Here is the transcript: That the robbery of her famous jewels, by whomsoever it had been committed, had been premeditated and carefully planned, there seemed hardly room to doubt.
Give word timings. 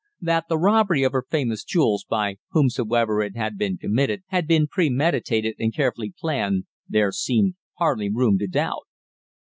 That 0.19 0.45
the 0.49 0.57
robbery 0.57 1.03
of 1.03 1.11
her 1.11 1.23
famous 1.29 1.63
jewels, 1.63 2.03
by 2.09 2.37
whomsoever 2.53 3.21
it 3.21 3.37
had 3.37 3.55
been 3.55 3.77
committed, 3.77 4.23
had 4.29 4.47
been 4.47 4.65
premeditated 4.65 5.53
and 5.59 5.71
carefully 5.71 6.11
planned, 6.19 6.63
there 6.89 7.11
seemed 7.11 7.53
hardly 7.77 8.09
room 8.11 8.39
to 8.39 8.47
doubt. 8.47 8.87